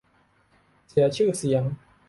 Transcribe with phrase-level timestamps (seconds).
[0.89, 1.63] เสียชื่อเสียง